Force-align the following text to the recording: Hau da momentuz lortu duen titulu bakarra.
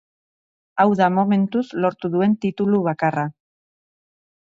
Hau 0.83 0.85
da 1.01 1.09
momentuz 1.17 1.63
lortu 1.85 2.11
duen 2.15 2.33
titulu 2.47 2.79
bakarra. 2.89 3.27